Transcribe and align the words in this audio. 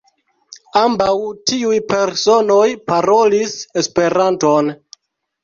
Ambaŭ 0.79 1.11
tiuj 1.51 1.77
personoj 1.91 2.65
parolis 2.93 3.55
Esperanton. 3.83 4.75